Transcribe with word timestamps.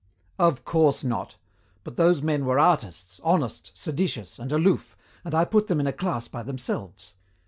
"Of 0.39 0.65
course 0.65 1.03
not. 1.03 1.35
But 1.83 1.95
those 1.95 2.23
men 2.23 2.43
were 2.43 2.57
artists, 2.57 3.19
honest, 3.23 3.71
seditious, 3.75 4.39
and 4.39 4.51
aloof, 4.51 4.97
and 5.23 5.35
I 5.35 5.45
put 5.45 5.67
them 5.67 5.79
in 5.79 5.85
a 5.85 5.93
class 5.93 6.27
by 6.27 6.41
themselves. 6.41 7.13